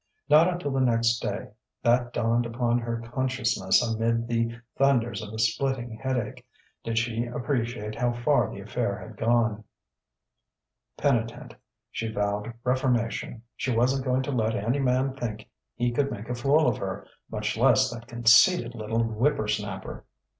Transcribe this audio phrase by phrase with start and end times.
[0.27, 1.49] Not until the next day,
[1.83, 6.43] that dawned upon her consciousness amid the thunders of a splitting headache,
[6.83, 9.63] did she appreciate how far the affair had gone.
[10.97, 11.53] Penitent,
[11.91, 13.43] she vowed reformation.
[13.55, 17.05] She wasn't going to let any man think he could make a fool of her,
[17.29, 20.03] much less that conceited little whippersnapper.